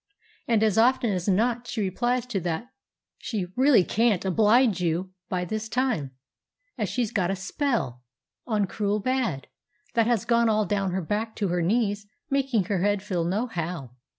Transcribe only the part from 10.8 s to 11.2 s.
her